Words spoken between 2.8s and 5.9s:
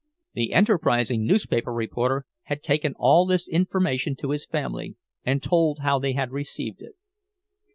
all this information to his family, and told